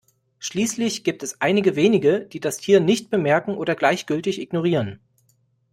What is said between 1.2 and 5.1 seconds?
es einige wenige, die das Tier nicht bemerken oder gleichgültig ignorieren.